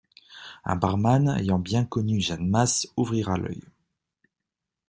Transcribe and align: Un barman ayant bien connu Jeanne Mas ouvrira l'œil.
Un 0.65 0.77
barman 0.77 1.27
ayant 1.37 1.59
bien 1.59 1.85
connu 1.85 2.21
Jeanne 2.21 2.47
Mas 2.49 2.87
ouvrira 2.97 3.37
l'œil. 3.37 3.61